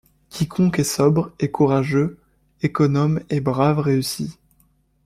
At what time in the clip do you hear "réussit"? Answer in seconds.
3.77-4.39